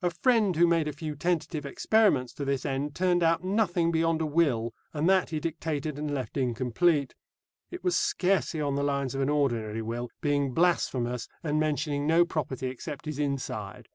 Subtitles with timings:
[0.00, 4.20] A friend who made a few tentative experiments to this end turned out nothing beyond
[4.20, 7.16] a will, and that he dictated and left incomplete.
[7.72, 12.24] (It was scarcely on the lines of an ordinary will, being blasphemous, and mentioning no
[12.24, 13.88] property except his inside.)